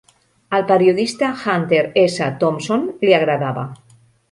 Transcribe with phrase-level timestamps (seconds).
[0.59, 2.31] Al periodista Hunter S.
[2.45, 3.71] Thompson li agradava.